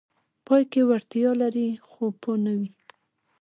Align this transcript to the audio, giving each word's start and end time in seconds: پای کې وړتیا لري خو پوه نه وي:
پای 0.45 0.63
کې 0.71 0.81
وړتیا 0.89 1.31
لري 1.41 1.67
خو 1.87 2.03
پوه 2.21 2.35
نه 2.45 2.53
وي: 2.59 2.69